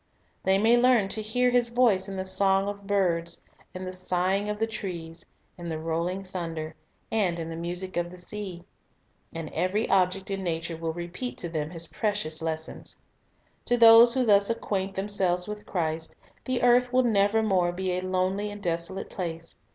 [0.43, 4.49] They may learn to hear His voice in the song of birds, in the sighing
[4.49, 5.23] of the trees,
[5.59, 6.73] in the rolling thunder,
[7.11, 8.63] and in the music of the sea.
[9.31, 12.97] And every object in nature will repeat to them His precious lessons.
[13.65, 16.15] To those who thus acquaint themselves with Christ,
[16.45, 19.55] the earth will nevermore be a lonely and desolate place.